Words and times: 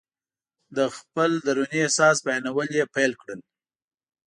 د 0.77 0.79
خپل 0.95 1.31
دروني 1.45 1.79
احساس 1.85 2.17
بیانول 2.25 2.69
یې 2.79 2.85
پیل 2.95 3.11
کړل. 3.21 3.39